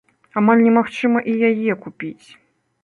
Амаль 0.39 0.63
немагчыма 0.67 1.19
і 1.33 1.37
яе 1.51 1.73
купіць. 1.87 2.27